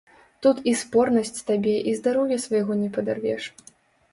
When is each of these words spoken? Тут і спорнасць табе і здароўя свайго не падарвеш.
Тут 0.45 0.61
і 0.69 0.71
спорнасць 0.81 1.43
табе 1.49 1.75
і 1.91 1.93
здароўя 1.99 2.41
свайго 2.47 2.79
не 2.81 2.89
падарвеш. 2.97 3.43